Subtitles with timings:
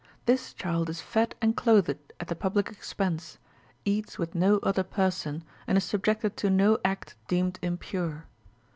[0.25, 3.37] This child is fed and clothed at the public expense,
[3.85, 8.25] eats with no other person, and is subjected to no act deemed impure.